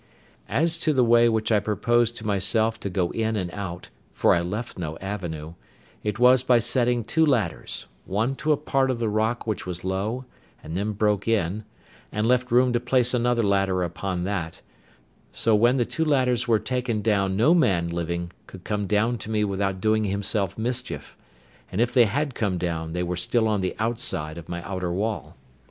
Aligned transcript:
As 0.49 0.83
for 0.83 0.93
the 0.93 1.03
way 1.03 1.29
which 1.29 1.51
I 1.51 1.59
proposed 1.59 2.17
to 2.17 2.25
myself 2.25 2.79
to 2.79 2.89
go 2.89 3.11
in 3.11 3.35
and 3.35 3.53
out 3.53 3.89
(for 4.13 4.33
I 4.33 4.41
left 4.41 4.75
no 4.79 4.97
avenue), 4.97 5.53
it 6.03 6.17
was 6.17 6.41
by 6.41 6.57
setting 6.57 7.03
two 7.03 7.23
ladders, 7.23 7.85
one 8.07 8.33
to 8.37 8.51
a 8.51 8.57
part 8.57 8.89
of 8.89 8.97
the 8.97 9.09
rock 9.09 9.45
which 9.45 9.67
was 9.67 9.83
low, 9.85 10.25
and 10.63 10.75
then 10.75 10.93
broke 10.93 11.27
in, 11.27 11.65
and 12.11 12.25
left 12.25 12.49
room 12.51 12.73
to 12.73 12.79
place 12.79 13.13
another 13.13 13.43
ladder 13.43 13.83
upon 13.83 14.23
that; 14.23 14.63
so 15.33 15.53
when 15.53 15.77
the 15.77 15.85
two 15.85 16.03
ladders 16.03 16.47
were 16.47 16.57
taken 16.57 17.03
down 17.03 17.37
no 17.37 17.53
man 17.53 17.87
living 17.87 18.31
could 18.47 18.63
come 18.63 18.87
down 18.87 19.19
to 19.19 19.29
me 19.29 19.43
without 19.43 19.79
doing 19.79 20.05
himself 20.05 20.57
mischief; 20.57 21.15
and 21.71 21.79
if 21.79 21.93
they 21.93 22.05
had 22.05 22.33
come 22.33 22.57
down, 22.57 22.93
they 22.93 23.03
were 23.03 23.15
still 23.15 23.47
on 23.47 23.61
the 23.61 23.75
outside 23.77 24.39
of 24.39 24.49
my 24.49 24.63
outer 24.67 24.91
wall. 24.91 25.35